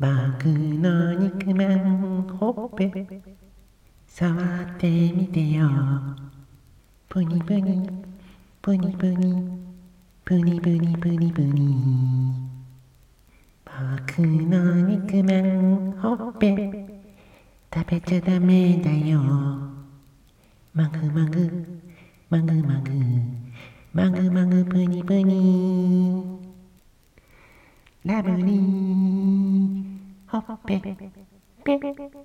[0.00, 0.08] 僕
[0.46, 2.90] の肉まんほっぺ。
[4.06, 5.68] 触ってみてよ。
[7.10, 7.86] プニプニ
[8.62, 9.42] プニプニ
[10.24, 11.74] プニプニプニプニ
[13.66, 16.88] 僕の肉まんほっぺ。
[17.74, 19.20] 食べちゃダメだよ。
[20.72, 21.82] まぐまぐ。
[22.30, 22.90] まぐまぐ。
[23.92, 26.40] まぐまぐプニプニ
[28.06, 28.99] ラブリー。
[30.66, 31.24] 别别别别
[31.64, 32.24] 别别别别别